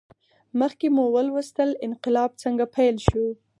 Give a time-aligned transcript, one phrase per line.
[0.59, 3.25] مخکې مو ولوستل انقلاب څنګه پیل شو.